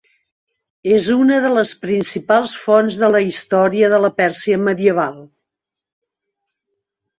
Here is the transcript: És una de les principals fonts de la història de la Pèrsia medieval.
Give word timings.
És 0.95 1.09
una 1.15 1.37
de 1.43 1.51
les 1.55 1.73
principals 1.83 2.55
fonts 2.63 2.97
de 3.03 3.11
la 3.17 3.21
història 3.27 3.93
de 3.93 4.01
la 4.07 4.13
Pèrsia 4.23 4.61
medieval. 4.71 5.23